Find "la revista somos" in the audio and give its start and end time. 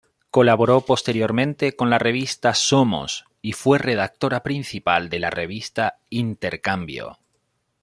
1.91-3.25